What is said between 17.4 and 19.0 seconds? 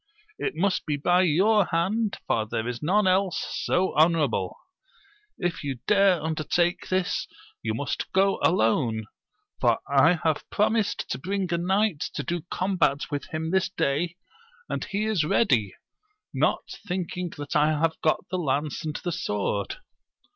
I have got the lance and